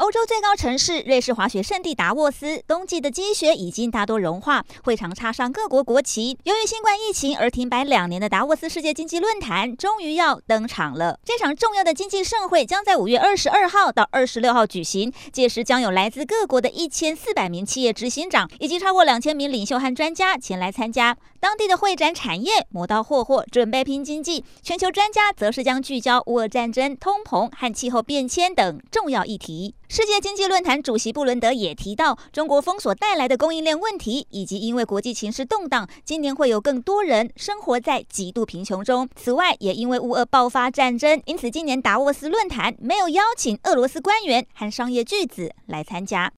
[0.00, 6.38] 欧洲最高城市瑞士滑雪圣地达沃斯，冬季的积雪已经大多融化，会场插上各国国旗。
[6.44, 11.20] 由于新冠疫情而停摆两年的达沃斯世界经济论坛，终于要登场了。
[11.22, 21.14] 这场重要的经济盛会将在五月二十二号到二十六号举行，届时将有来自各国的一千四百名企业执行长以及超过两千名领袖和专家前来参加。
[21.40, 29.74] 当地的会展产业磨刀霍霍，准备拼经济；全球专家则是将聚焦乌俄战争、通膨和气候变迁等重要议题。
[29.92, 39.08] 世界经济论坛主席布伦德也提到，中国封锁带来的供应链问题，以及因为国际情势动荡，今年会有更多人生活在极度贫穷中。
[39.16, 46.28] 此外，也因为乌俄爆发战争，因此今年达沃斯论坛没有邀请俄罗斯官员和商业巨子来参加。